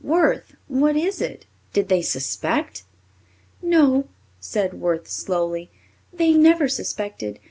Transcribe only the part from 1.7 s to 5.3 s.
Did they suspect?" "No," said Worth